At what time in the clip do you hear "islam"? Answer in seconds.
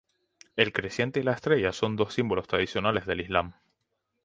3.21-3.53